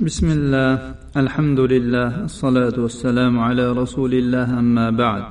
بسم 0.00 0.28
الله 0.30 0.94
الحمد 1.16 1.60
لله 1.60 2.24
الصلاة 2.24 2.76
والسلام 2.84 3.38
على 3.38 3.72
رسول 3.72 4.12
الله 4.14 4.58
أما 4.58 4.90
بعد 4.90 5.24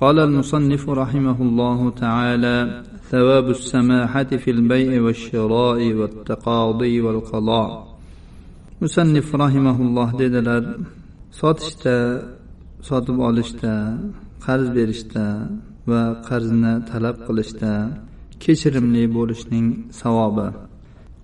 قال 0.00 0.18
المصنف 0.18 0.88
رحمه 0.88 1.38
الله 1.42 1.90
تعالى 1.90 2.82
ثواب 3.10 3.50
السماحة 3.50 4.30
في 4.42 4.50
البيع 4.50 5.02
والشراء 5.02 5.80
والتقاضي 5.98 7.00
والقضاء 7.00 7.70
مصنف 8.82 9.34
رحمه 9.34 9.76
الله 9.86 10.08
dedilar 10.18 10.62
sotishda 11.40 11.96
sotib 12.88 13.18
olishda 13.28 13.74
qarz 14.46 14.66
berishda 14.76 15.26
va 15.90 16.02
qarzni 16.28 16.72
talab 16.90 17.16
qilishda 17.26 17.72
kechirimli 18.42 19.04
bo'lishning 19.16 19.66
savobi 20.00 20.48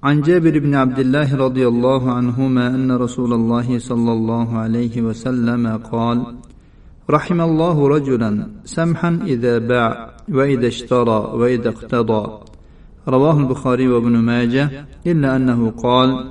عن 0.04 0.20
جابر 0.20 0.58
بن 0.58 0.74
عبد 0.74 0.98
الله 0.98 1.36
رضي 1.36 1.68
الله 1.68 2.12
عنهما 2.12 2.66
أن 2.66 2.92
رسول 2.92 3.32
الله 3.32 3.78
صلى 3.78 4.12
الله 4.12 4.58
عليه 4.58 5.02
وسلم 5.02 5.76
قال 5.76 6.22
رحم 7.10 7.40
الله 7.40 7.88
رجلا 7.88 8.46
سمحا 8.64 9.20
إذا 9.26 9.58
باع 9.58 10.10
وإذا 10.28 10.66
اشترى 10.66 11.18
وإذا 11.34 11.68
اقتضى 11.68 12.40
رواه 13.08 13.38
البخاري 13.40 13.88
وابن 13.88 14.12
ماجه 14.18 14.86
إلا 15.06 15.36
أنه 15.36 15.70
قال 15.70 16.30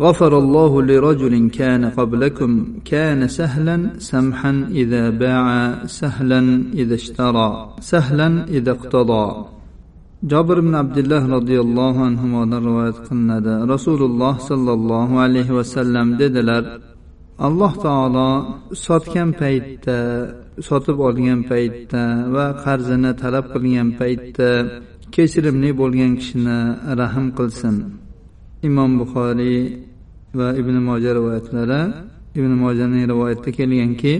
غفر 0.00 0.38
الله 0.38 0.82
لرجل 0.82 1.50
كان 1.50 1.84
قبلكم 1.84 2.66
كان 2.84 3.28
سهلا 3.28 3.90
سمحا 3.98 4.68
إذا 4.70 5.10
باع 5.10 5.74
سهلا 5.86 6.64
إذا 6.74 6.94
اشترى 6.94 7.74
سهلا 7.80 8.44
إذا 8.48 8.70
اقتضى 8.70 9.44
jobir 10.28 10.56
ibn 10.62 10.72
abdulloh 10.82 11.22
roziyallohu 11.36 12.00
anhudan 12.08 12.60
rivoyat 12.68 12.98
qilinadi. 13.06 13.54
Rasululloh 13.74 14.34
sollallohu 14.50 15.14
alayhi 15.24 15.52
vasallam 15.58 16.18
dedilar 16.18 16.64
alloh 17.46 17.72
taolo 17.84 18.30
sotgan 18.86 19.30
paytda 19.40 19.98
sotib 20.68 20.98
olgan 21.08 21.40
paytda 21.50 22.02
va 22.34 22.46
qarzini 22.64 23.12
talab 23.22 23.46
qilgan 23.54 23.88
paytda 24.00 24.50
kechirimli 25.14 25.70
bo'lgan 25.80 26.12
kishini 26.20 26.58
rahm 27.00 27.26
qilsin. 27.38 27.76
Imom 28.68 28.90
buxoriy 29.00 29.60
va 30.38 30.48
ibn 30.60 30.76
moja 30.88 31.10
rivoyatlari 31.18 31.82
ibn 32.38 32.52
mojaning 32.62 33.04
rivoyatida 33.12 33.50
kelganki 33.58 34.14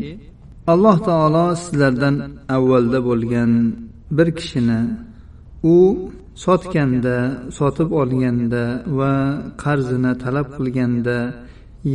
alloh 0.73 0.97
taolo 1.09 1.47
sizlardan 1.63 2.15
avvalda 2.57 2.99
bo'lgan 3.09 3.51
bir 4.17 4.29
kishini 4.39 4.81
u 5.76 5.78
sotganda 6.46 7.18
sotib 7.58 7.90
olganda 8.02 8.64
va 9.00 9.14
qarzini 9.64 10.12
talab 10.24 10.48
qilganda 10.58 11.18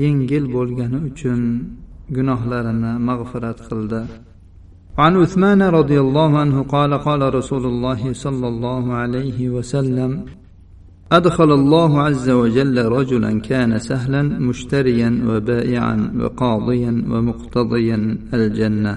yengil 0.03 0.45
bo'lgani 0.57 0.99
uchun 1.09 1.41
gunohlarini 2.17 2.93
mag'firat 3.09 3.59
qildi 3.69 4.03
عن 5.05 5.17
عثمان 5.17 5.63
رضي 5.63 5.99
الله 6.01 6.31
عنه 6.39 6.63
قال 6.63 6.93
قال 7.07 7.35
رسول 7.35 7.65
الله 7.73 8.13
صلى 8.13 8.49
الله 8.53 8.85
عليه 8.93 9.39
وسلم 9.57 10.11
أدخل 11.13 11.51
الله 11.61 12.01
عز 12.01 12.31
وجل 12.31 12.77
رجلا 12.99 13.41
كان 13.41 13.79
سهلا 13.79 14.23
مشتريا 14.23 15.11
وبائعا 15.29 15.97
وقاضيا 16.21 16.93
ومقتضيا 17.11 18.19
الجنة 18.35 18.95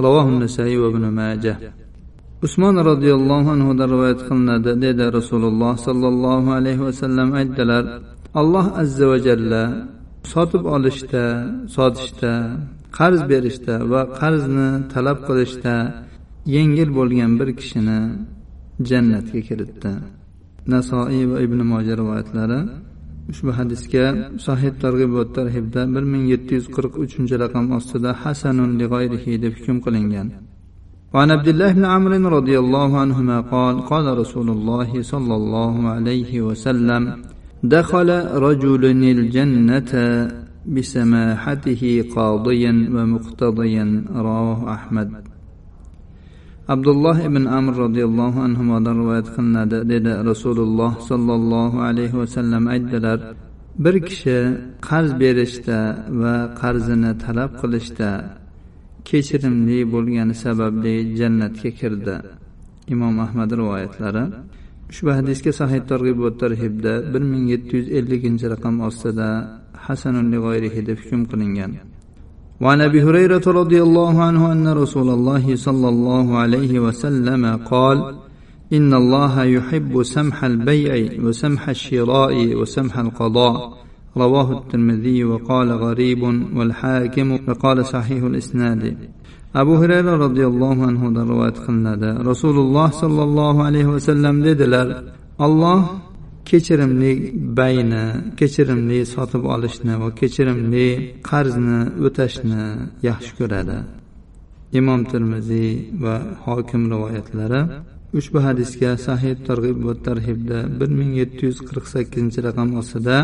رواه 0.00 0.28
النسائي 0.28 0.78
وابن 0.78 1.08
ماجه 1.08 1.56
usmon 2.45 2.75
roziyallohu 2.89 3.49
anhudan 3.55 3.87
rivoyat 3.93 4.21
qilinadi 4.27 4.71
dedi 4.85 5.05
rasululloh 5.17 5.73
sollallohu 5.87 6.49
alayhi 6.59 6.83
vasallam 6.87 7.29
aytdilar 7.39 7.83
alloh 8.41 8.65
azza 8.81 9.05
va 9.11 9.17
jalla 9.27 9.63
sotib 10.33 10.63
olishda 10.75 11.23
sotishda 11.75 12.33
qarz 12.97 13.19
berishda 13.31 13.75
va 13.91 14.01
qarzni 14.19 14.69
talab 14.93 15.19
qilishda 15.27 15.75
yengil 16.55 16.89
bo'lgan 16.97 17.31
bir 17.39 17.49
kishini 17.59 17.99
jannatga 18.89 19.39
kiritdi. 19.47 19.91
Nasoiy 20.73 21.23
va 21.31 21.37
ibn 21.45 21.59
moja 21.71 21.93
rivoyatlari 22.01 22.59
ushbu 23.31 23.51
hadisga 23.59 24.05
sahih 24.47 24.71
targ'ibot 24.83 25.29
tarhibda 25.37 25.81
bir 25.95 26.03
ming 26.13 26.25
yetti 26.33 26.51
yuz 26.57 26.67
qirq 26.75 26.93
uchinchi 27.05 27.35
raqam 27.43 27.65
ostida 27.77 28.11
hasanun 28.23 28.71
deb 28.81 28.91
hukm 29.57 29.77
qilingan. 29.85 30.27
وعن 31.14 31.30
عبد 31.30 31.48
الله 31.48 31.72
بن 31.72 31.84
عمرو 31.84 32.28
رضي 32.28 32.58
الله 32.58 32.98
عنهما 32.98 33.40
قال 33.40 33.74
قال 33.80 34.18
رسول 34.18 34.48
الله 34.50 35.02
صلى 35.02 35.34
الله 35.40 35.88
عليه 35.88 36.32
وسلم 36.42 37.02
دخل 37.62 38.08
رجل 38.46 38.84
الجنة 39.18 39.92
بسماحته 40.74 42.04
قاضيا 42.16 42.72
ومقتضيا 42.94 44.04
رواه 44.14 44.74
أحمد 44.74 45.08
عبد 46.68 46.88
الله 46.88 47.18
بن 47.28 47.48
عمرو 47.48 47.84
رضي 47.84 48.04
الله 48.04 48.34
عنهما 48.40 48.78
رواية 48.92 49.26
قلنا 49.36 49.64
dedi 49.64 50.12
rasululloh 50.30 51.00
sollallohu 51.00 51.80
alayhi 51.80 52.12
vasallam 52.12 52.68
aytdilar 52.68 53.18
bir 53.78 53.96
kishi 54.08 54.38
qarz 54.88 55.10
berishda 55.20 55.80
va 56.20 56.34
qarzini 56.60 57.12
talab 57.24 57.50
qilishda 57.60 58.10
kechirimli 59.08 59.78
bo'lgani 59.94 60.34
sababli 60.44 60.94
jannatga 61.20 61.70
kirdi 61.80 62.16
imom 62.94 63.14
ahmad 63.26 63.50
rivoyatlari 63.60 64.24
ushbu 64.90 65.10
hadisga 65.18 65.52
sahih 65.60 65.80
targ'ib 65.90 66.18
va 66.24 66.30
tarhibda 66.42 66.92
bir 67.12 67.22
ming 67.32 67.44
yetti 67.52 67.72
yuz 67.78 67.86
elliginchi 67.98 68.46
raqam 68.54 68.74
ostida 68.88 69.28
hasanun 69.86 70.26
lig'oyrihi 70.34 70.80
deb 70.88 70.98
hukm 71.02 71.22
qilingan 71.32 71.72
وعن 72.64 72.80
ابي 72.88 73.00
هريره 73.06 73.46
رضي 73.60 73.80
الله 73.86 74.14
عنه 74.22 74.52
ان 74.52 74.66
رسول 74.82 75.08
الله 75.16 75.44
صلى 75.66 75.88
الله 75.94 76.26
عليه 76.42 76.80
وسلم 76.86 77.42
قال 77.72 77.98
ان 78.72 78.94
الله 78.94 79.44
يحب 79.44 80.02
سمح 80.02 80.44
البيع 80.44 80.92
وسمح 81.24 81.68
الشراء 81.68 82.36
وسمح 82.60 82.98
القضاء 82.98 83.56
رواه 84.16 84.48
الترمذي 84.58 85.24
وقال 85.24 85.68
غريب 85.72 86.22
والحاكم 86.56 87.28
وقال 87.48 87.86
صحيح 87.86 88.22
الإسناد 88.24 88.82
أبو 89.56 89.74
هريرة 89.82 90.16
رضي 90.26 90.44
الله 90.46 90.76
عنه 90.86 91.02
رواية 91.32 91.56
قلنada 91.66 92.10
rasululloh 92.30 92.92
sollallohu 92.92 93.64
alayhi 93.68 93.88
vasallam 93.96 94.44
dedilar 94.44 95.04
alloh 95.38 95.80
kechirimli 96.44 97.12
bayni 97.58 98.04
kechirimli 98.38 98.98
sotib 99.14 99.42
olishni 99.54 99.94
va 100.02 100.08
kechirimli 100.20 100.88
qarzni 101.30 101.78
o'tashni 102.06 102.62
yaxshi 103.08 103.32
ko'radi 103.38 103.78
imom 104.80 105.00
termiziy 105.12 105.70
va 106.04 106.14
hokim 106.46 106.82
rivoyatlari 106.92 107.60
ushbu 108.18 108.38
hadisga 108.46 108.90
sahih 109.06 109.34
targ'ib 109.48 109.78
va 109.88 109.94
tarhibda 110.06 110.58
bir 110.78 110.90
ming 110.98 111.12
yetti 111.20 111.42
yuz 111.48 111.58
qirq 111.68 111.86
sakkizinchi 111.94 112.38
raqam 112.48 112.68
ostida 112.80 113.16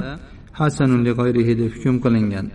حسن 0.60 0.92
لغيره 1.04 1.48
لحكم 1.60 1.94
قلنجان. 2.04 2.48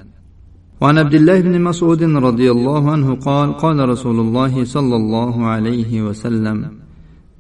وعن 0.80 0.98
عبد 0.98 1.14
الله 1.14 1.40
بن 1.40 1.54
مسعود 1.68 2.02
رضي 2.28 2.48
الله 2.50 2.82
عنه 2.90 3.08
قال 3.28 3.48
قال 3.64 3.88
رسول 3.88 4.18
الله 4.20 4.64
صلى 4.64 4.96
الله 4.96 5.34
عليه 5.52 5.92
وسلم 6.02 6.58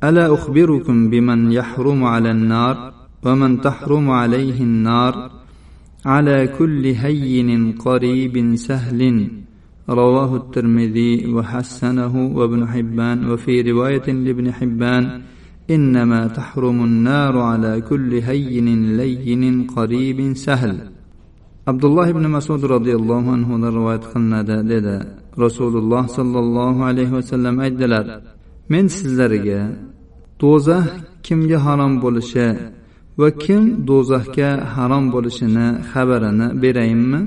ألا 0.04 0.34
أخبركم 0.34 0.96
بمن 1.10 1.52
يحرم 1.52 2.04
على 2.04 2.30
النار 2.30 2.76
ومن 3.24 3.60
تحرم 3.60 4.10
عليه 4.10 4.58
النار؟ 4.68 5.30
على 6.06 6.46
كل 6.58 6.86
هين 6.86 7.72
قريب 7.72 8.56
سهل 8.56 9.28
رواه 9.90 10.36
الترمذي 10.36 11.32
وحسنه 11.34 12.14
وابن 12.36 12.68
حبان 12.68 13.30
وفي 13.30 13.62
رواية 13.70 14.06
لابن 14.12 14.52
حبان 14.52 15.22
إنما 15.75 16.21
تحرم 16.27 16.77
النار 16.89 17.35
على 17.51 17.81
كل 17.89 18.11
هين 18.29 18.97
لين 18.97 19.43
قريب 19.75 20.19
سهل 20.45 20.75
عبد 21.67 21.83
الله 21.85 22.07
بن 22.17 22.25
مسعود 22.35 22.65
رضي 22.65 22.93
الله 22.99 23.23
عنه 23.31 23.49
رواية 23.69 24.03
قلنada 24.13 24.57
dedi 24.69 24.97
rasululloh 25.37 26.03
sollallohu 26.17 26.81
alayhi 26.89 27.13
vasallam 27.17 27.55
aytdilar 27.65 28.05
men 28.71 28.85
sizlarga 28.97 29.61
do'zax 30.41 30.85
kimga 31.25 31.57
harom 31.65 31.93
bo'lishi 32.03 32.47
va 33.19 33.29
kim 33.43 33.63
do'zaxga 33.89 34.49
harom 34.75 35.05
bo'lishini 35.13 35.67
xabarini 35.91 36.47
berayinmi 36.63 37.21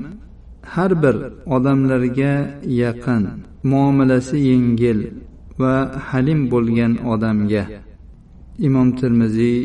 har 0.73 0.91
bir 1.03 1.15
odamlarga 1.55 2.33
yaqin 2.81 3.23
muomalasi 3.71 4.37
yengil 4.49 4.99
va 5.61 5.75
halim 6.09 6.39
bo'lgan 6.53 6.91
odamga 7.13 7.63
imom 8.66 8.88
termiziy 9.00 9.58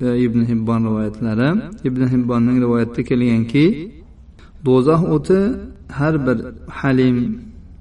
va 0.00 0.12
ibn 0.26 0.40
hibbon 0.50 0.80
rivoyatlari. 0.88 1.48
Ibn 1.88 2.02
hibbonning 2.12 2.58
rivoyatida 2.64 3.02
kelganki 3.10 3.66
do'zax 4.66 5.00
o'ti 5.16 5.40
har 5.98 6.14
bir 6.26 6.38
halim 6.78 7.16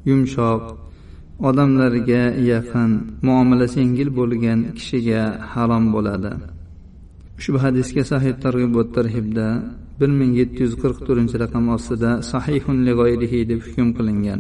yumshoq 0.09 0.61
odamlarga 1.49 2.23
yaqin 2.51 2.91
muomalasi 3.27 3.77
yengil 3.83 4.09
bo'lgan 4.19 4.59
kishiga 4.77 5.21
harom 5.51 5.85
bo'ladi. 5.95 6.31
Ushbu 7.39 7.57
hadisga 7.65 8.03
sahih 8.11 8.33
targ'ib 8.43 8.71
va 8.77 8.83
tarhibda 8.97 9.47
bir 9.99 10.09
ming 10.19 10.31
yetti 10.41 10.59
yuz 10.65 10.73
qirq 10.81 10.97
to'rtinchi 11.07 11.35
raqam 11.43 11.65
ostida 11.75 12.11
sahihun 12.31 12.77
deb 13.51 13.59
hukm 13.65 13.87
qilingan. 13.97 14.39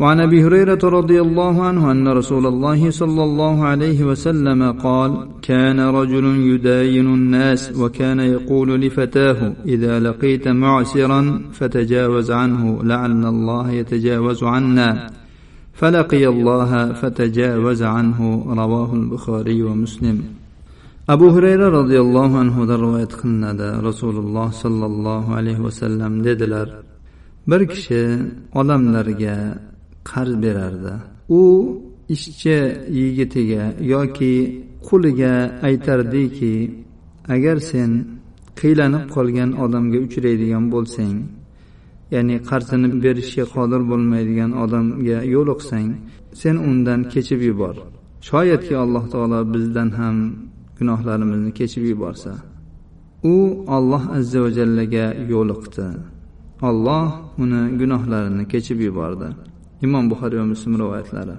وعن 0.00 0.20
أبي 0.20 0.44
هريرة 0.44 0.82
رضي 0.84 1.20
الله 1.20 1.62
عنه 1.62 1.90
أن 1.92 2.08
رسول 2.08 2.46
الله 2.46 2.90
صلى 2.90 3.22
الله 3.24 3.64
عليه 3.64 4.04
وسلم 4.04 4.72
قال 4.72 5.28
كان 5.42 5.80
رجل 5.80 6.24
يداين 6.24 7.06
الناس 7.06 7.72
وكان 7.80 8.20
يقول 8.20 8.80
لفتاه 8.80 9.52
إذا 9.66 10.00
لقيت 10.00 10.48
معسرا 10.48 11.20
فتجاوز 11.52 12.30
عنه 12.30 12.84
لعل 12.84 13.26
الله 13.26 13.70
يتجاوز 13.70 14.44
عنا. 14.44 15.10
فلقي 15.74 16.26
الله 16.28 16.92
فتجاوز 16.92 17.82
عنه 17.82 18.44
رواه 18.48 18.94
البخاري 18.94 19.62
ومسلم. 19.62 20.18
abu 21.08 21.26
hurayra 21.34 21.72
roziyallohu 21.72 22.38
anhudan 22.38 22.78
rivoyat 22.84 23.12
qilinadi 23.20 23.68
rasululloh 23.88 24.48
sollallohu 24.62 25.34
alayhi 25.38 25.64
vasallam 25.66 26.12
dedilar 26.24 26.68
bir 27.50 27.62
kishi 27.72 28.02
odamlarga 28.60 29.36
qarz 30.10 30.32
berardi. 30.44 30.92
U 31.28 31.42
ishchi 32.14 32.58
yigitiga 32.98 33.62
yoki 33.94 34.34
quliga 34.86 35.34
aytardiki 35.68 36.54
agar 37.34 37.56
sen 37.70 37.90
qiylanib 38.60 39.04
qolgan 39.14 39.50
odamga 39.64 39.98
uchraydigan 40.06 40.64
bo'lsang 40.74 41.16
ya'ni 42.14 42.36
qarzini 42.50 42.88
berishga 43.04 43.44
qodir 43.54 43.82
bo'lmaydigan 43.90 44.50
odamga 44.64 45.18
yo'liqsang 45.34 45.88
sen 46.40 46.56
undan 46.68 47.00
kechib 47.12 47.40
yubor. 47.48 47.76
Shoyatki 48.28 48.74
alloh 48.84 49.04
taolo 49.12 49.40
bizdan 49.54 49.88
ham 49.98 50.16
gunohlarimizni 50.78 51.52
kechib 51.58 51.84
yuborsa. 51.92 52.32
U 53.32 53.34
olloh 53.76 54.04
azza 54.16 54.38
va 54.44 54.50
jallaga 54.58 55.06
yo'liqdi 55.32 55.86
olloh 56.68 57.06
uni 57.42 57.62
gunohlarini 57.80 58.44
kechib 58.52 58.78
yubordi. 58.86 59.28
Imom 59.84 60.04
buxoriy 60.10 60.38
va 60.42 60.46
muslim 60.52 60.72
rivoyatlari 60.82 61.36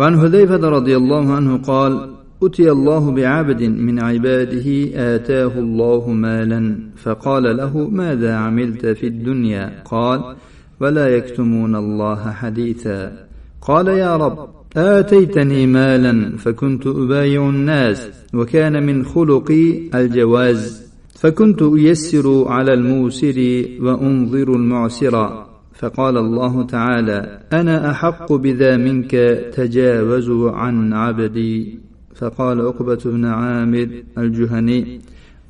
وعن 0.00 0.20
حذيفة 0.20 0.68
رضي 0.68 0.96
الله 0.96 1.32
عنه 1.32 1.56
قال 1.56 2.10
أتي 2.42 2.70
الله 2.70 3.10
بعبد 3.10 3.62
من 3.62 4.02
عباده 4.02 4.68
آتاه 4.94 5.58
الله 5.58 6.10
مالا 6.10 6.78
فقال 6.96 7.56
له 7.56 7.88
ماذا 7.88 8.34
عملت 8.34 8.86
في 8.86 9.06
الدنيا؟ 9.06 9.82
قال 9.84 10.36
ولا 10.80 11.08
يكتمون 11.08 11.76
الله 11.76 12.30
حديثا. 12.30 13.26
قال 13.60 13.88
يا 13.88 14.16
رب 14.16 14.48
آتيتني 14.76 15.66
مالا 15.66 16.36
فكنت 16.36 16.86
أبايع 16.86 17.48
الناس 17.48 18.08
وكان 18.34 18.86
من 18.86 19.04
خلقي 19.04 19.64
الجواز 19.94 20.90
فكنت 21.14 21.62
أيسر 21.62 22.48
على 22.48 22.72
الموسر 22.74 23.64
وأنظر 23.80 24.48
المعسر. 24.56 25.44
فقال 25.80 26.16
الله 26.16 26.54
تعالى 26.66 27.18
أنا 27.52 27.90
أحق 27.90 28.28
بذا 28.32 28.76
منك 28.76 29.12
تجاوزوا 29.56 30.50
عن 30.50 30.92
عبدي. 30.92 31.78
فقال 32.14 32.60
عقبة 32.60 33.02
بن 33.04 33.24
عامر 33.24 33.88
الجهني 34.18 35.00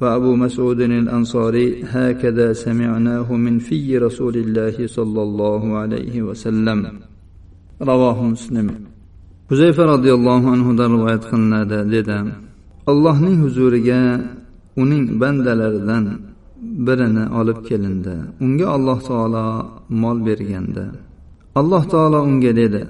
وأبو 0.00 0.30
مسعود 0.36 0.80
الأنصاري 0.80 1.66
هكذا 1.84 2.52
سمعناه 2.52 3.28
من 3.34 3.58
في 3.58 3.98
رسول 3.98 4.36
الله 4.36 4.86
صلى 4.86 5.22
الله 5.22 5.62
عليه 5.76 6.22
وسلم. 6.22 6.80
رواه 7.82 8.18
مسلم. 8.24 8.68
huzayfa 9.50 9.82
roziyallohu 9.94 10.46
anhudan 10.54 10.90
rivoyat 10.94 11.22
qilinadi 11.30 11.78
dedi 11.94 12.16
allohning 12.90 13.36
huzuriga 13.44 14.00
uning 14.82 15.04
bandalaridan 15.20 16.04
birini 16.86 17.24
olib 17.40 17.58
kelindi. 17.68 18.14
Unga 18.44 18.66
alloh 18.76 18.98
taolo 19.08 19.44
mol 20.02 20.18
bergandi. 20.26 20.84
Alloh 21.60 21.84
taolo 21.92 22.18
unga 22.28 22.52
dedi 22.60 22.82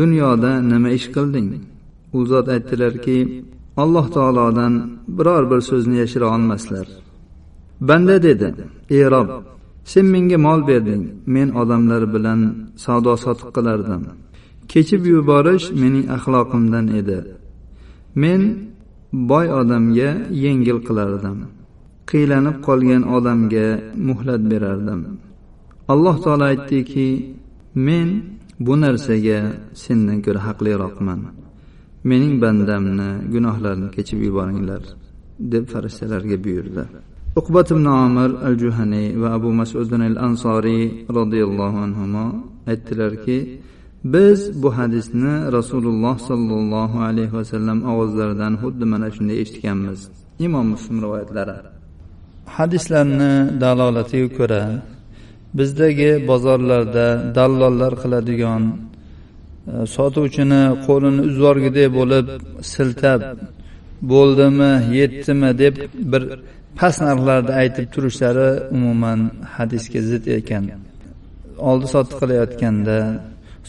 dunyoda 0.00 0.52
nima 0.70 0.90
ish 0.98 1.08
qilding? 1.14 1.48
U 2.16 2.18
zot 2.30 2.46
aytdilarki 2.54 3.18
alloh 3.82 4.06
taolodan 4.16 4.74
biror 5.16 5.44
bir 5.50 5.60
so'zni 5.68 5.96
yashira 6.02 6.26
olmaslar. 6.34 6.86
Banda 7.88 8.16
dedi 8.26 8.48
ey 8.96 9.04
rob 9.12 9.28
sen 9.90 10.06
menga 10.14 10.38
mol 10.46 10.60
berding. 10.70 11.02
Men 11.34 11.48
odamlar 11.60 12.02
bilan 12.14 12.40
savdo 12.84 13.12
sotiq 13.24 13.48
qilardim. 13.56 14.02
Kechib 14.72 15.02
yuborish 15.14 15.66
mening 15.82 16.06
axloqimdan 16.16 16.86
edi. 17.00 17.18
Men 18.22 18.42
boy 19.30 19.46
odamga 19.60 20.10
yengil 20.44 20.78
qilardim. 20.88 21.38
Qiylanib 22.10 22.56
qolgan 22.66 23.02
odamga 23.16 23.68
muhlat 24.08 24.42
berardim. 24.52 25.00
Alloh 25.92 26.16
taolo 26.24 26.44
aytdiki 26.52 27.08
men 27.86 28.08
bu 28.66 28.74
narsaga 28.82 29.38
sendan 29.82 30.18
ko'ra 30.24 30.40
haqliroqman. 30.48 31.20
Mening 32.10 32.34
bandamni 32.42 33.10
gunohlarini 33.34 33.88
kechib 33.96 34.18
yuboringlar 34.26 34.82
deb 35.52 35.64
farishtalarga 35.72 36.36
buyurdi. 36.44 36.84
Uqbat 37.40 37.66
ibn 37.74 37.86
omir 38.04 38.30
al 38.48 38.56
juhaniy 38.62 39.08
va 39.22 39.28
abu 39.38 39.50
masudin 39.60 40.02
al 40.10 40.16
ansoriy 40.26 40.84
roziyallohu 41.18 41.78
anhu 41.86 42.24
aytdilarki 42.70 43.38
biz 44.14 44.40
bu 44.62 44.68
hadisni 44.78 45.34
rasululloh 45.56 46.16
sollallohu 46.30 46.98
alayhi 47.08 47.34
vasallam 47.40 47.78
ovozlaridan 47.90 48.54
xuddi 48.62 48.84
mana 48.92 49.08
shunday 49.16 49.36
eshitganmiz. 49.42 50.00
Imom 50.46 50.66
muslim 50.74 50.96
rivoyatlari. 51.04 51.77
Hadislarni 52.58 53.32
dalolatiga 53.62 54.28
ko'ra 54.38 54.62
bizdagi 55.58 56.10
bozorlarda 56.30 57.06
dallollar 57.38 57.92
qiladigan 58.02 58.62
e, 58.70 58.76
sotuvchini 59.96 60.62
qo'lini 60.86 61.20
uzvorgidek 61.28 61.88
bo'lib 61.98 62.26
siltab 62.72 63.20
bo'ldimi 64.12 64.72
yetdimi 64.98 65.50
deb 65.62 65.74
bir 66.12 66.22
past 66.78 67.00
narxlarda 67.08 67.52
aytib 67.62 67.86
turishlari 67.94 68.50
umuman 68.76 69.20
hadisga 69.56 70.00
zid 70.10 70.24
ekan. 70.38 70.64
Oldi 71.70 71.86
sotdi 71.94 72.14
qilayotganda 72.20 72.98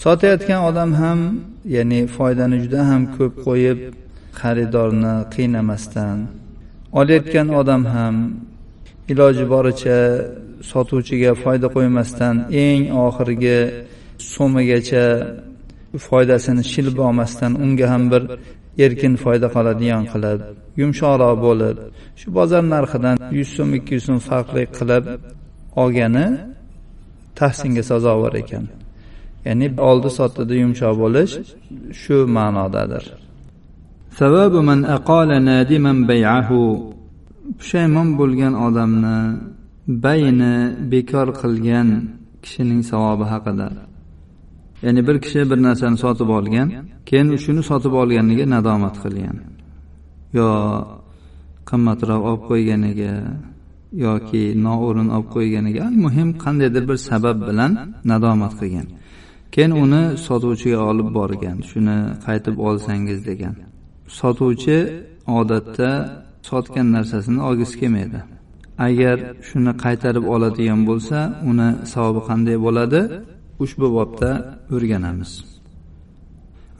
sotayotgan 0.03 0.62
odam 0.69 0.91
ham 1.01 1.19
ya'ni 1.75 2.01
foydani 2.15 2.57
juda 2.63 2.81
ham 2.89 3.01
ko'p 3.18 3.33
qo'yib 3.47 3.80
xaridorni 4.41 5.15
qiynamasdan 5.33 6.18
olayotgan 7.00 7.47
odam 7.62 7.83
ham 7.95 8.15
iloji 9.12 9.46
boricha 9.54 9.98
sotuvchiga 10.72 11.32
foyda 11.44 11.68
qo'ymasdan 11.76 12.36
eng 12.66 12.84
oxirgi 13.06 13.60
so'migacha 14.34 15.06
foydasini 16.08 16.63
shilib 16.72 16.98
olmasdan 17.08 17.51
unga 17.63 17.86
ham 17.94 18.04
bir 18.12 18.24
erkin 18.86 19.13
foyda 19.24 19.48
qoladigan 19.56 20.04
qilib 20.12 20.39
yumshoqroq 20.82 21.36
bo'lib 21.46 21.78
shu 22.20 22.28
bozor 22.38 22.63
narxidan 22.74 23.18
yuz 23.38 23.50
so'm 23.56 23.70
ikki 23.80 23.92
yuz 23.98 24.06
so'm 24.08 24.20
farqli 24.30 24.63
qilib 24.78 25.04
olgani 25.82 26.28
tahsinga 27.39 27.84
sazovor 27.92 28.34
ekan. 28.42 28.66
Ya'ni 29.48 29.68
oldi 29.89 30.10
sotdida 30.20 30.56
yumshoq 30.63 30.96
bo'lish 31.04 31.34
shu 32.01 32.16
ma'nodadir. 32.38 33.04
Pushaymon 37.60 38.08
bo'lgan 38.20 38.53
odamni 38.68 39.18
bayni 40.06 40.56
bekor 40.91 41.27
qilgan 41.41 41.89
kishining 42.44 42.82
savobi 42.91 43.25
haqida. 43.34 43.68
Ya'ni 44.86 45.01
bir 45.08 45.18
kishi 45.24 45.41
bir 45.51 45.60
narsani 45.68 45.98
sotib 46.03 46.29
olgan 46.38 46.68
keyin 47.10 47.27
shuni 47.46 47.62
sotib 47.70 47.94
olganiga 48.01 48.46
nadomat 48.56 48.96
qilgan. 49.03 49.38
Yo 50.38 50.50
qimmatroq 51.70 52.22
olib 52.29 52.44
qo'yganiga 52.50 53.13
yoki 54.06 54.44
noo'rin 54.65 55.10
olib 55.15 55.29
qo'yganiga 55.36 55.82
al 55.89 55.96
muhim 56.06 56.29
qandaydir 56.44 56.84
bir 56.89 56.98
sabab 57.10 57.38
bilan 57.50 57.72
nadomat 58.12 58.53
qilgan. 58.60 58.88
Keyin 59.53 59.74
uni 59.84 60.01
sotuvchiga 60.27 60.79
olib 60.91 61.10
borgan 61.18 61.58
shuni 61.70 61.98
qaytib 62.25 62.56
olsangiz 62.68 63.20
degan. 63.29 63.56
Sotuvchi 64.20 64.77
odatda 65.39 65.89
sotgan 66.50 66.87
narsasini 66.97 67.40
olgisi 67.49 67.75
kelmaydi 67.81 68.21
agar 68.87 69.16
shuni 69.49 69.73
qaytarib 69.85 70.25
oladigan 70.35 70.81
bo'lsa 70.88 71.19
uni 71.50 71.69
savobi 71.93 72.21
qanday 72.28 72.57
bo'ladi 72.66 73.00
ushbu 73.64 73.87
bobda 73.97 74.31
o'rganamiz 74.75 75.33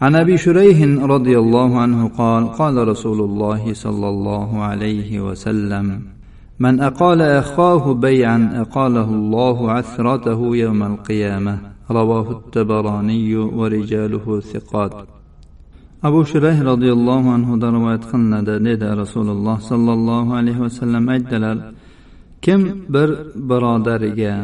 عن 0.05 0.15
ابي 0.15 0.37
شريح 0.47 0.79
رضي 1.15 1.39
الله 1.39 1.71
عنه 1.85 2.01
قال 2.09 2.43
قال 2.61 2.89
رسول 2.89 3.21
الله 3.21 3.63
صلى 3.85 4.09
الله 4.15 4.51
عليه 4.69 5.11
وسلم 5.27 5.87
من 6.59 6.81
اقال 6.81 7.21
اخاه 7.23 7.95
بيعا 7.95 8.39
اقاله 8.63 9.09
الله 9.21 9.71
عثرته 9.71 10.41
يوم 10.57 10.83
القيامه 10.83 11.59
رواه 11.91 12.31
التبراني 12.31 13.37
ورجاله 13.37 14.41
ثقات 14.41 14.95
abu 16.09 16.21
shurayh 16.31 16.59
roziyallohu 16.71 17.29
anhudan 17.37 17.73
rivoyat 17.79 18.05
qilinadi 18.11 18.55
dedi 18.69 18.87
rasululloh 19.03 19.57
sollallohu 19.71 20.31
alayhi 20.41 20.61
vasallam 20.67 21.05
aytdilar 21.15 21.57
kim 22.45 22.61
bir 22.95 23.09
birodariga 23.51 24.35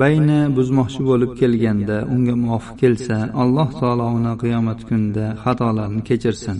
bayni 0.00 0.40
buzmoqchi 0.56 1.00
bo'lib 1.10 1.32
kelganda 1.40 1.96
unga 2.14 2.34
muvofiq 2.42 2.76
kelsa 2.82 3.16
alloh 3.42 3.68
taolo 3.80 4.06
uni 4.18 4.32
qiyomat 4.42 4.80
kunida 4.88 5.26
xatolarini 5.44 6.02
kechirsin 6.08 6.58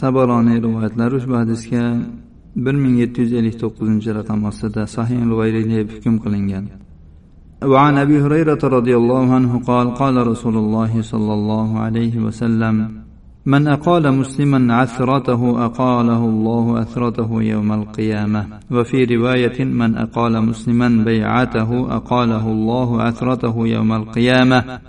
tabaroniy 0.00 0.58
rivoyatlari 0.66 1.14
ushbu 1.20 1.34
hadisga 1.42 1.84
bir 2.64 2.74
ming 2.82 2.94
yetti 3.02 3.18
yuz 3.24 3.32
ellik 3.38 3.56
to'qqizinchi 3.62 4.10
raqam 4.18 4.40
ostida 4.50 4.82
sahih 4.96 5.18
deb 5.74 5.86
hukm 5.94 6.16
qilingan 6.24 6.66
وعن 7.72 7.94
ابي 8.04 8.16
هريره 8.24 8.62
رضي 8.78 8.94
الله 9.00 9.24
عنه 9.36 9.52
قال 9.70 9.86
قال 10.00 10.16
رسول 10.32 10.56
الله 10.62 10.92
صلى 11.12 11.32
الله 11.38 11.68
عليه 11.84 12.14
وسلم 12.26 12.76
من 13.45 13.67
أقال 13.67 14.11
مسلما 14.13 14.73
عثرته 14.73 15.65
أقاله 15.65 16.25
الله 16.25 16.81
أثرته 16.81 17.43
يوم 17.43 17.71
القيامة. 17.71 18.45
وفي 18.71 19.03
رواية 19.03 19.65
من 19.65 19.97
أقال 19.97 20.45
مسلما 20.45 21.03
بيعته 21.03 21.95
أقاله 21.95 22.51
الله 22.51 23.07
أثرته 23.09 23.67
يوم 23.67 23.91
القيامة. 23.93 24.79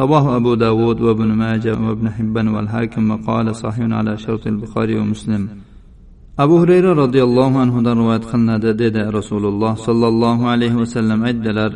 رواه 0.00 0.36
أبو 0.36 0.54
داود 0.54 1.00
وابن 1.00 1.26
ماجه 1.26 1.78
وابن 1.80 2.10
حبان 2.10 2.48
والحاكم 2.48 3.10
وقال 3.10 3.56
صحيح 3.56 3.92
على 3.92 4.16
شرط 4.16 4.46
البخاري 4.46 4.98
ومسلم. 4.98 5.48
abu 6.36 6.58
hurayra 6.58 6.96
roziyallohu 6.96 7.58
anhudan 7.64 7.94
rivoyat 7.98 8.24
qilinadi 8.30 8.70
dedi 8.82 9.02
rasululloh 9.18 9.72
sollallohu 9.86 10.48
alayhi 10.54 10.74
vasallam 10.82 11.22
aytdilar 11.30 11.70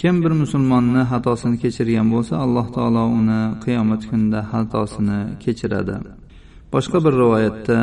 kim 0.00 0.14
bir 0.24 0.32
musulmonni 0.42 1.02
xatosini 1.12 1.56
kechirgan 1.62 2.06
bo'lsa 2.14 2.34
alloh 2.44 2.66
taolo 2.76 3.04
uni 3.18 3.40
qiyomat 3.64 4.02
kunida 4.10 4.40
xatosini 4.52 5.20
kechiradi. 5.44 5.96
Boshqa 6.72 6.98
bir 7.04 7.14
rivoyatda 7.22 7.78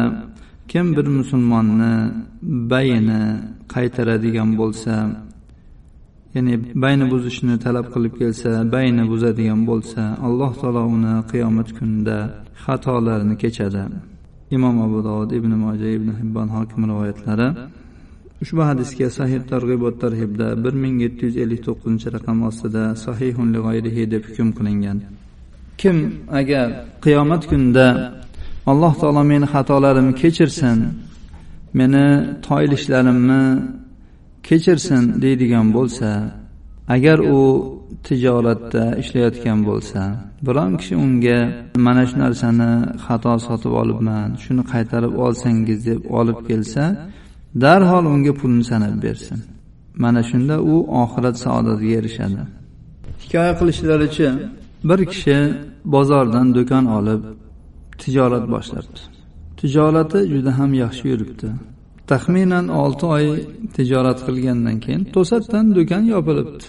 kim 0.72 0.86
bir 0.98 1.08
musulmonni 1.20 1.94
bayini 2.72 3.24
qaytaradigan 3.74 4.50
bo'lsa 4.62 4.94
ya'ni 6.36 6.54
bayni 6.84 7.06
buzishni 7.13 7.56
talab 7.66 7.88
qilib 7.94 8.13
kelsa 8.22 8.50
bayni 8.75 9.04
buzadigan 9.12 9.62
bo'lsa 9.70 10.01
alloh 10.28 10.51
taolo 10.62 10.84
uni 10.96 11.13
qiyomat 11.32 11.70
kunida 11.78 12.18
xatolarini 12.63 13.36
kechadi. 13.44 13.84
Imom 14.56 14.75
abu 14.88 15.00
dovud 15.08 15.30
ibn 15.39 15.51
moja 15.63 15.88
ibn 15.98 16.10
hibbon 16.20 16.48
hokim 16.56 16.82
rivoyatlari 16.92 17.48
ushbu 18.43 18.62
hadisga 18.69 19.08
sahih 19.19 19.41
targ'ibot 19.51 19.96
tarhibda 20.03 20.48
bir 20.63 20.74
ming 20.84 20.96
yetti 21.05 21.22
yuz 21.27 21.36
ellik 21.43 21.62
to'qqizinchi 21.67 22.08
raqam 22.15 22.38
ostida 22.50 22.84
sahihun 23.05 23.50
g'ayrihi 23.65 24.03
deb 24.13 24.24
hukm 24.29 24.50
qilingan. 24.58 24.98
Kim 25.81 25.98
agar 26.39 26.67
qiyomat 27.05 27.43
kunida 27.51 27.88
alloh 28.72 28.93
taolo 29.01 29.24
meni 29.31 29.48
xatolarimni 29.53 30.13
kechirsin 30.22 30.79
meni 31.79 32.05
toyilishlarimni 32.48 33.43
kechirsin 34.48 35.03
deydigan 35.24 35.67
bo'lsa 35.77 36.10
agar 36.96 37.17
u 37.38 37.39
tijoratda 38.05 38.84
ishlayotgan 39.01 39.60
bo'lsa 39.69 40.01
biron 40.48 40.72
kishi 40.79 40.96
unga 41.05 41.39
mana 41.86 42.03
shu 42.10 42.15
narsani 42.24 42.72
xato 43.05 43.34
sotib 43.48 43.74
olibman 43.81 44.27
shuni 44.43 44.63
qaytarib 44.72 45.13
olsangiz 45.25 45.79
deb 45.89 46.01
olib 46.19 46.39
kelsa 46.50 46.84
darhol 47.63 48.06
unga 48.13 48.34
pulni 48.39 48.63
sanab 48.63 48.96
bersin. 49.03 49.39
Mana 49.96 50.22
shunda 50.24 50.56
u 50.62 50.75
oxirat 51.03 51.36
saodatiga 51.46 51.94
erishadi. 52.00 52.41
Hikoya 53.24 53.53
qilishlaricha 53.60 54.29
bir 54.89 55.00
kishi 55.12 55.38
bozordan 55.94 56.48
do'kon 56.58 56.86
olib 56.98 57.22
tijorat 58.01 58.46
boshlabdi 58.53 59.01
tijorati 59.60 60.20
juda 60.34 60.51
ham 60.60 60.72
yaxshi 60.84 61.06
yuribdi. 61.12 61.48
Taxminan 62.12 62.65
olti 62.82 63.06
oy 63.15 63.25
tijorat 63.75 64.20
qilgandan 64.27 64.77
keyin 64.84 65.03
to'satdan 65.15 65.65
do'kon 65.77 66.03
yopilibdi. 66.13 66.65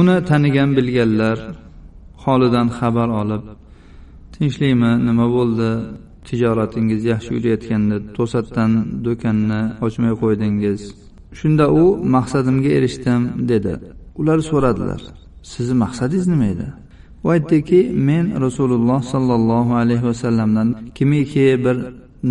Uni 0.00 0.16
tanigan 0.30 0.70
bilganlar 0.78 1.38
holidan 2.24 2.68
xabar 2.78 3.08
olib 3.20 3.44
tinchlikmi? 4.34 4.92
Nima 5.08 5.26
bo'ldi? 5.36 5.70
Tijoratingiz 6.26 7.02
yaxshi 7.12 7.30
yurayotganda 7.36 7.96
to'satdan 8.16 8.70
do'konni 9.06 9.60
ochmay 9.86 10.12
qo'ydingiz. 10.22 10.80
Shunda 11.38 11.64
u 11.80 11.84
maqsadimga 12.16 12.70
erishdim 12.78 13.22
dedi. 13.50 13.72
Ular 14.20 14.38
so'radilar 14.50 15.00
sizni 15.52 15.74
maqsadingiz 15.84 16.26
nima 16.32 16.46
edi? 16.54 16.66
U 17.24 17.26
aytdiki 17.34 17.80
men 18.08 18.26
rasululloh 18.44 19.00
sollallohu 19.12 19.72
alayhi 19.82 20.04
vasallamdan 20.10 20.68
kimiki 20.96 21.46
bir 21.64 21.76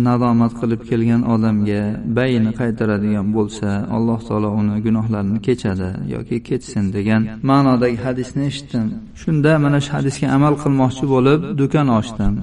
nadomat 0.06 0.52
qilib 0.60 0.82
kelgan 0.90 1.22
odamga 1.34 1.82
bayini 2.18 2.52
qaytaradigan 2.60 3.26
bo'lsa 3.36 3.68
alloh 3.96 4.20
taolo 4.28 4.50
uni 4.60 4.76
gunohlarini 4.86 5.40
kechadi 5.46 5.88
yoki 6.14 6.36
kechsin 6.48 6.84
degan 6.96 7.22
ma'nodagi 7.50 7.98
hadisni 8.06 8.42
eshitdim. 8.50 8.86
Shunda 9.22 9.52
mana 9.64 9.78
shu 9.84 9.90
hadisga 9.96 10.26
amal 10.36 10.54
qilmoqchi 10.62 11.04
bo'lib 11.14 11.40
do'kon 11.60 11.88
ochdim. 11.98 12.34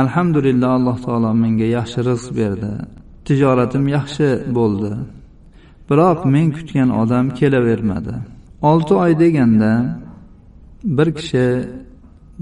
Alhamdulillah 0.00 0.70
alloh 0.78 0.96
taolo 1.06 1.30
menga 1.42 1.66
yaxshi 1.76 2.00
rizq 2.08 2.28
berdi. 2.40 2.72
Tijoratim 3.26 3.84
yaxshi 3.96 4.28
bo'ldi. 4.56 4.92
Biroq 5.88 6.20
men 6.34 6.46
kutgan 6.56 6.90
odam 7.02 7.26
kelavermadi. 7.38 8.14
Olti 8.70 8.94
oy 9.04 9.12
deganda 9.22 9.72
bir 10.96 11.08
kishi 11.18 11.46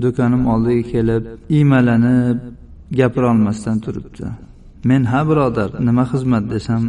do'konim 0.03 0.43
oldiga 0.53 0.85
kelib 0.93 1.25
iymalanib 1.57 2.39
gapirolmasdan 2.99 3.77
turibdi. 3.85 4.27
Men 4.89 5.03
ha 5.13 5.21
birodar 5.31 5.71
nima 5.87 6.05
xizmat? 6.13 6.45
desam 6.55 6.83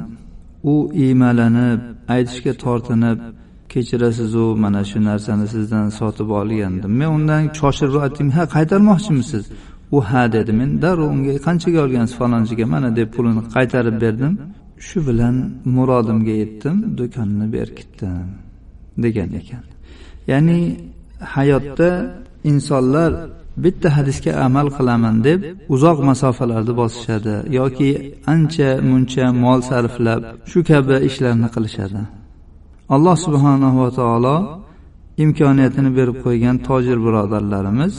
u 0.64 0.76
iymalanib 1.04 1.80
aytishga 2.16 2.54
tortinib 2.64 3.20
kechirasizu 3.72 4.46
mana 4.64 4.82
shu 4.90 5.00
narsani 5.10 5.48
sizdan 5.54 5.88
sotib 6.00 6.30
olgandim. 6.40 6.92
Men 7.00 7.10
undan 7.18 7.42
shoshilib 7.60 7.98
aytdim 8.06 8.30
ha 8.36 8.44
qaytarmoqchimisiz? 8.56 9.46
U 9.96 9.98
ha 10.10 10.24
dedi 10.36 10.52
men 10.60 10.70
darrov 10.84 11.08
unga 11.16 11.34
qanchaga 11.48 11.80
olgansiz 11.86 12.16
falonchiga 12.22 12.66
mana 12.74 12.90
deb 13.00 13.08
pulini 13.16 13.42
qaytarib 13.56 13.98
berdim. 14.04 14.34
Shu 14.88 15.00
bilan 15.08 15.36
murodimga 15.76 16.34
yetdim 16.42 16.76
do'konni 17.00 17.46
berkitdim 17.56 18.28
degan 19.04 19.30
ekan. 19.40 19.64
Ya'ni 20.32 20.60
hayotda 21.36 21.90
insonlar 22.52 23.12
bitta 23.64 23.90
hadisga 23.98 24.32
amal 24.46 24.68
qilaman 24.78 25.16
deb 25.28 25.40
uzoq 25.74 25.98
masofalarni 26.10 26.74
bosishadi 26.82 27.36
yoki 27.60 27.92
ancha 28.34 28.70
muncha 28.90 29.26
mol 29.44 29.60
sarflab 29.70 30.22
shu 30.52 30.60
kabi 30.70 30.96
ishlarni 31.10 31.50
qilishadi. 31.56 32.02
Alloh 32.96 33.16
subhanahu 33.26 33.78
va 33.84 33.90
taolo 34.00 34.36
imkoniyatini 35.24 35.92
berib 35.98 36.18
qo'ygan 36.26 36.56
tojir 36.68 36.98
birodarlarimiz 37.06 37.96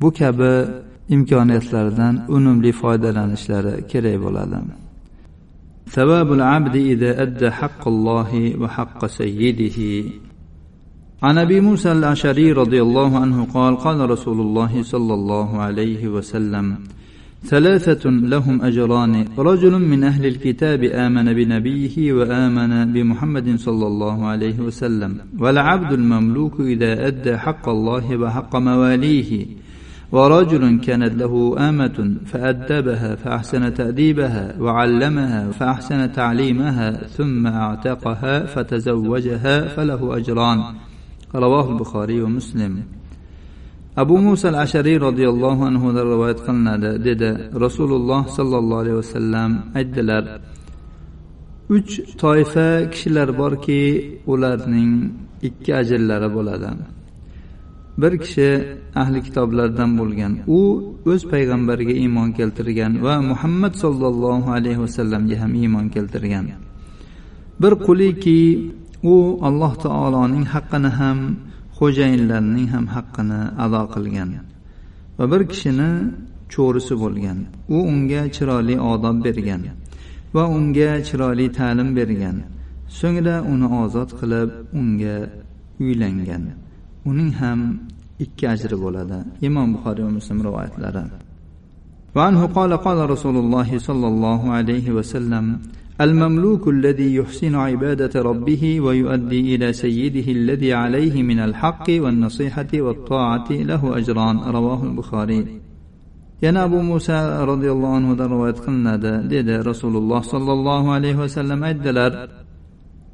bu 0.00 0.08
kabi 0.18 0.52
imkoniyatlardan 1.14 2.14
unumli 2.28 2.70
foydalanishlari 2.80 3.74
kerak 3.90 4.16
bo'ladi. 4.24 4.58
ثواب 5.96 6.32
العبد 6.32 6.76
إذا 6.76 7.22
أدى 7.22 7.50
حق 7.50 7.88
الله 7.88 8.30
وحق 8.60 9.06
سيده 9.06 9.78
عن 11.22 11.38
ابي 11.38 11.60
موسى 11.60 11.92
الاشعري 11.92 12.52
رضي 12.52 12.82
الله 12.82 13.18
عنه 13.18 13.44
قال 13.44 13.76
قال 13.76 14.10
رسول 14.10 14.40
الله 14.40 14.82
صلى 14.82 15.14
الله 15.14 15.58
عليه 15.58 16.08
وسلم 16.08 16.76
ثلاثة 17.44 18.10
لهم 18.10 18.62
أجران 18.62 19.24
رجل 19.38 19.78
من 19.78 20.04
أهل 20.04 20.26
الكتاب 20.26 20.84
آمن 20.84 21.32
بنبيه 21.32 22.12
وآمن 22.12 22.92
بمحمد 22.92 23.56
صلى 23.56 23.86
الله 23.86 24.26
عليه 24.26 24.60
وسلم 24.60 25.18
والعبد 25.38 25.92
المملوك 25.92 26.60
إذا 26.60 27.06
أدى 27.06 27.36
حق 27.36 27.68
الله 27.68 28.16
وحق 28.16 28.56
مواليه 28.56 29.46
ورجل 30.11 30.79
كانت 30.79 31.13
له 31.21 31.55
آمة 31.69 32.15
فأدبها 32.25 33.15
فأحسن 33.15 33.73
تأديبها 33.73 34.55
وعلمها 34.59 35.51
فأحسن 35.51 36.11
تعليمها 36.11 36.91
ثم 36.91 37.47
أعتقها 37.47 38.45
فتزوجها 38.45 39.67
فله 39.67 40.17
أجران 40.17 40.59
رواه 41.35 41.71
البخاري 41.71 42.21
ومسلم 42.21 42.83
abu 43.95 44.17
muso 44.17 44.47
al 44.47 44.55
ashariy 44.55 44.97
roziyallohu 45.07 45.65
anhudan 45.69 46.05
rivoyat 46.13 46.39
qilinadi 46.47 46.91
dedi 47.07 47.29
rasululloh 47.65 48.21
sollallohu 48.37 48.81
alayhi 48.83 48.97
vasallam 49.03 49.51
aytdilar 49.79 50.23
uch 51.75 51.91
toifa 52.23 52.69
kishilar 52.91 53.29
borki 53.41 53.81
ularning 54.33 54.91
ikki 55.47 55.71
ajrlari 55.81 56.29
bo'ladi 56.35 56.69
Bir 57.98 58.12
kishi 58.22 58.48
ahli 59.02 59.20
kitoblardan 59.26 59.90
bo'lgan. 60.00 60.32
U 60.58 60.60
o'z 61.12 61.22
payg'ambariga 61.32 61.94
iymon 62.02 62.28
keltirgan 62.38 62.92
va 63.06 63.14
muhammad 63.30 63.74
sollallohu 63.84 64.48
alayhi 64.58 64.80
vasallamga 64.84 65.36
ham 65.42 65.52
iymon 65.62 65.86
keltirgan. 65.94 66.46
Bir 67.62 67.72
quliki 67.86 68.40
u 69.12 69.14
alloh 69.48 69.72
taoloning 69.86 70.46
haqqini 70.54 70.90
ham 71.00 71.18
xo'jayinlarning 71.78 72.68
ham 72.74 72.84
haqqini 72.96 73.40
ado 73.64 73.82
qilgan 73.94 74.30
va 75.18 75.24
bir 75.32 75.42
kishini 75.50 75.90
cho'risi 76.54 76.94
bo'lgan. 77.02 77.38
U 77.74 77.76
unga 77.92 78.22
chiroyli 78.36 78.74
odob 78.92 79.16
bergan 79.26 79.62
va 80.34 80.44
unga 80.56 80.90
chiroyli 81.08 81.46
ta'lim 81.58 81.88
bergan. 81.98 82.36
So'ngra 82.98 83.36
uni 83.52 83.68
ozod 83.82 84.10
qilib 84.20 84.50
unga 84.80 85.16
uylangan. 85.84 86.44
uning 87.10 87.32
ham 87.40 87.60
ikki 88.24 88.44
ajri 88.54 88.76
bo'ladi. 88.84 89.18
Imom 89.48 89.68
buxoriy 89.74 90.04
va 90.08 90.12
muslim 90.18 90.38
rivoyatlari. 90.48 91.04
وعنه 92.16 92.46
قال 92.46 92.72
قال 92.76 93.10
رسول 93.10 93.36
الله 93.36 93.78
صلى 93.78 94.06
الله 94.12 94.40
عليه 94.56 94.90
وسلم 94.90 95.58
المملوك 96.00 96.68
الذي 96.68 97.14
يحسن 97.14 97.54
عبادة 97.54 98.22
ربه 98.22 98.80
ويؤدي 98.80 99.54
إلى 99.54 99.72
سيده 99.72 100.32
الذي 100.32 100.72
عليه 100.72 101.22
من 101.22 101.38
الحق 101.38 101.86
والنصيحة 101.90 102.72
والطاعة 102.74 103.48
له 103.50 103.82
أجران 103.98 104.36
رواه 104.38 104.80
البخاري 104.84 105.60
يَنَا 106.42 106.64
أبو 106.64 106.80
موسى 106.80 107.44
رضي 107.52 107.72
الله 107.72 107.94
عنه 107.94 108.14
دروات 108.14 108.58
قلنا 108.58 108.96
ده 108.96 109.62
رسول 109.62 109.96
الله 109.96 110.20
صلى 110.20 110.52
الله 110.52 110.92
عليه 110.92 111.16
وسلم 111.16 111.64
أدلر 111.64 112.28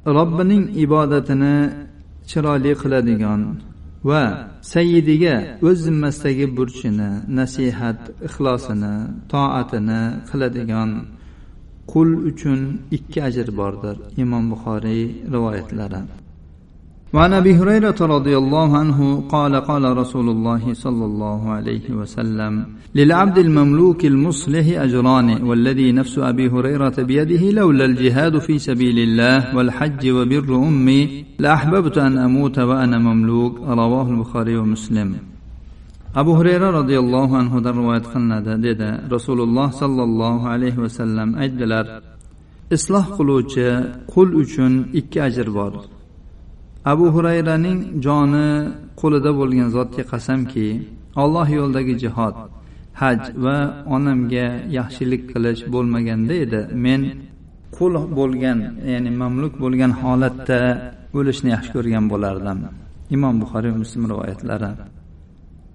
ربنا 0.07 0.69
إبادتنا 0.83 1.53
شرالي 2.27 2.75
va 4.09 4.23
sayyidiga 4.73 5.37
o'z 5.69 5.79
zimmasidagi 5.87 6.47
burchini 6.57 7.11
nasihat 7.39 8.01
ixlosini 8.29 8.95
toatini 9.33 10.03
qiladigan 10.31 10.91
qul 11.93 12.11
uchun 12.31 12.61
ikki 12.97 13.19
ajr 13.29 13.49
bordir 13.61 13.97
imom 14.23 14.45
buxoriy 14.53 15.03
rivoyatlari. 15.35 16.01
وعن 17.15 17.33
أبي 17.33 17.55
هريرة 17.55 17.95
رضي 18.01 18.37
الله 18.39 18.77
عنه 18.79 19.25
قال 19.29 19.57
قال 19.57 19.97
رسول 19.97 20.29
الله 20.29 20.75
صلى 20.75 21.05
الله 21.05 21.51
عليه 21.51 21.91
وسلم 21.91 22.67
للعبد 22.95 23.39
المملوك 23.39 24.05
المصلح 24.05 24.67
أجران 24.81 25.43
والذي 25.43 25.93
نفس 25.93 26.19
أبي 26.19 26.49
هريرة 26.49 26.97
بيده 26.99 27.51
لولا 27.51 27.85
الجهاد 27.85 28.39
في 28.39 28.59
سبيل 28.59 28.99
الله 28.99 29.57
والحج 29.57 30.11
وبر 30.11 30.57
أمي 30.69 31.25
لأحببت 31.39 31.99
أن 31.99 32.19
أموت 32.19 32.59
وأنا 32.59 32.99
مملوك 32.99 33.61
رواه 33.61 34.09
البخاري 34.11 34.57
ومسلم. 34.57 35.15
abu 36.15 36.37
hurayra 36.37 36.73
roziyallohu 36.73 37.37
anhudan 37.37 37.75
rivoyat 37.81 38.07
qilinadi 38.13 38.53
dedi 38.67 38.89
rasululloh 39.15 39.69
sollallohu 39.83 40.49
alayhi 40.55 40.81
vasallam 40.85 41.29
aytdilar 41.43 41.85
isloh 42.77 43.05
qiluvchi 43.17 43.69
qul 44.13 44.29
uchun 44.43 44.73
ikki 45.01 45.19
ajr 45.29 45.49
bor. 45.59 45.73
Abu 46.91 47.07
hurayraning 47.15 47.79
joni 48.05 48.49
qo'lida 49.01 49.31
bo'lgan 49.41 49.69
zotga 49.77 50.03
qasamki 50.13 50.67
alloh 51.23 51.47
yo'lidagi 51.59 51.95
jihod 52.03 52.35
haj 53.01 53.21
va 53.45 53.57
onamga 53.97 54.47
yaxshilik 54.79 55.23
qilish 55.33 55.63
bo'lmaganda 55.75 56.35
edi. 56.45 56.61
Men 56.85 57.01
qul 57.77 57.93
bo'lgan 58.19 58.59
ya'ni 58.93 59.11
mamluk 59.23 59.55
bo'lgan 59.63 59.93
holatda 60.03 60.61
o'lishni 61.19 61.49
yaxshi 61.55 61.71
ko'rgan 61.77 62.05
bo'lardim. 62.13 62.59
Imom 63.17 63.35
buxoriy 63.43 63.73
muslim 63.83 64.03
rivoyatlari. 64.13 64.71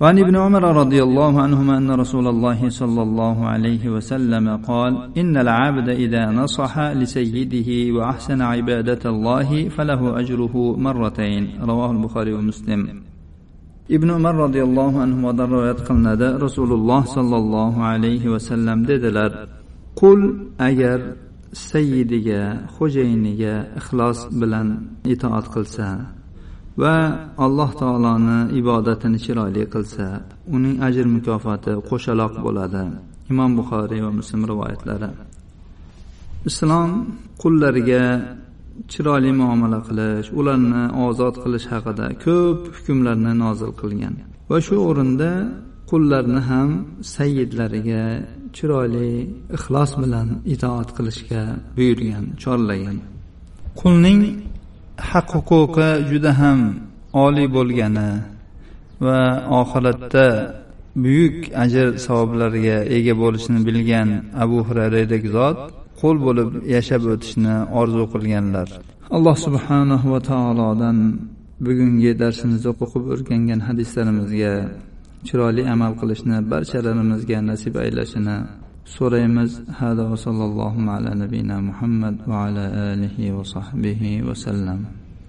وعن 0.00 0.18
ابن 0.18 0.36
عمر 0.36 0.64
رضي 0.76 1.02
الله 1.02 1.42
عنهما 1.42 1.78
أن 1.78 1.90
رسول 1.90 2.26
الله 2.28 2.68
صلى 2.68 3.02
الله 3.02 3.46
عليه 3.46 3.88
وسلم 3.88 4.56
قال 4.56 4.92
إن 5.18 5.36
العبد 5.36 5.88
إذا 5.88 6.30
نصح 6.30 6.78
لسيده 6.78 7.94
وأحسن 7.96 8.42
عبادة 8.42 9.10
الله 9.10 9.68
فله 9.68 10.20
أجره 10.20 10.54
مرتين 10.76 11.42
رواه 11.62 11.90
البخاري 11.90 12.32
ومسلم 12.32 13.02
ibn 13.88 14.08
umar 14.08 14.34
roziyallohu 14.36 15.00
anhudan 15.06 15.50
rivoyat 15.50 15.80
qilinadi 15.88 16.28
rasululloh 16.46 17.02
sollallohu 17.16 17.82
alayhi 17.92 18.30
vasallam 18.34 18.78
dedilar 18.90 19.30
qul 20.00 20.20
agar 20.68 20.98
sayyidiga 21.70 22.42
xo'jayiniga 22.76 23.54
ixlos 23.80 24.18
bilan 24.40 24.68
itoat 25.14 25.46
qilsa 25.54 25.88
va 26.81 26.95
alloh 27.45 27.71
taoloni 27.81 28.37
ibodatini 28.59 29.19
chiroyli 29.25 29.63
qilsa 29.73 30.07
uning 30.55 30.75
ajr 30.87 31.05
mukofoti 31.15 31.71
qo'shaloq 31.89 32.33
bo'ladi. 32.45 32.83
Imom 33.31 33.51
buxoriy 33.59 34.01
va 34.05 34.11
muslim 34.19 34.41
rivoyatlari. 34.51 35.09
Islom 36.49 36.91
qullariga 37.41 38.03
chiroyli 38.91 39.31
muomala 39.39 39.79
qilish 39.87 40.29
ularni 40.39 40.83
ozod 41.05 41.35
qilish 41.43 41.67
haqida 41.73 42.07
ko'p 42.25 42.61
hukmlarni 42.75 43.31
nozil 43.43 43.71
qilgan. 43.81 44.15
Va 44.49 44.57
shu 44.65 44.75
o'rinda 44.89 45.31
qullarni 45.91 46.41
ham 46.49 46.69
sayyidlariga 47.15 48.03
chiroyli 48.55 49.09
ixlos 49.57 49.91
bilan 50.01 50.27
itoat 50.53 50.89
qilishga 50.97 51.43
buyurgan 51.77 52.25
chorlagan. 52.43 52.97
Qulning 53.81 54.21
haq 55.17 55.29
huquqi 55.49 55.89
juda 56.09 56.31
ham 56.41 56.59
oliy 57.25 57.47
bo'lgani 57.57 58.09
va 59.05 59.19
oxiratda 59.61 60.27
buyuk 61.03 61.37
ajr 61.63 61.87
savoblarga 62.05 62.77
ega 62.97 63.13
bo'lishini 63.23 63.59
bilgan 63.67 64.09
abu 64.43 64.57
hurayradek 64.67 65.23
zot 65.35 65.59
qo'l 66.01 66.17
bo'lib 66.25 66.49
yashab 66.75 67.01
o'tishni 67.13 67.55
orzu 67.79 68.03
qilganlar. 68.13 68.67
Alloh 69.15 69.35
subhanahu 69.45 70.05
va 70.13 70.19
taolodan 70.31 70.97
bugungi 71.65 72.11
darsimizda 72.21 72.69
o'qib 72.73 73.03
o'rgangan 73.13 73.59
hadislarimizga 73.67 74.53
chiroyli 75.27 75.63
amal 75.73 75.93
qilishni 76.01 76.37
barchalarimizga 76.51 77.37
nasib 77.49 77.73
aylashini 77.83 78.37
so'raymiz. 78.95 79.51
Hada 79.79 80.03
va 80.11 80.17
sallallohu 80.25 80.79
ala 80.95 81.11
nabiyina 81.23 81.57
muhammad 81.69 82.15
va 82.29 82.37
ala 82.47 82.65
alihi 82.91 83.33
va 83.37 83.43
sahbihi 83.55 84.11
vasallam 84.29 84.79